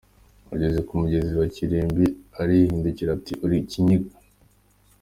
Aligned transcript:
Ageze 0.53 0.79
ku 0.87 0.93
mugezi 1.01 1.31
wa 1.39 1.47
Kirimbi, 1.55 2.05
arahindukira 2.39 3.09
ati 3.17 3.33
‘Uri 3.45 3.57
kinyaga’. 3.69 4.11